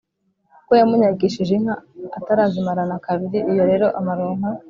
kuko 0.57 0.71
yamunyagishije 0.79 1.51
inka 1.57 1.75
atarazimarana 2.17 2.95
kabiri. 3.05 3.39
Iyo 3.51 3.63
rero 3.71 3.87
amaronko 3.99 4.47